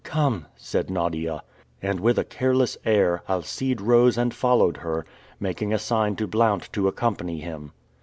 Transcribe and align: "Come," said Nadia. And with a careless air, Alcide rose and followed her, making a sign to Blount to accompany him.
"Come," 0.03 0.47
said 0.55 0.89
Nadia. 0.89 1.43
And 1.79 1.99
with 1.99 2.17
a 2.17 2.23
careless 2.23 2.75
air, 2.85 3.21
Alcide 3.29 3.81
rose 3.81 4.17
and 4.17 4.33
followed 4.33 4.77
her, 4.77 5.05
making 5.39 5.71
a 5.75 5.77
sign 5.77 6.15
to 6.15 6.25
Blount 6.25 6.73
to 6.73 6.87
accompany 6.87 7.39
him. 7.39 7.71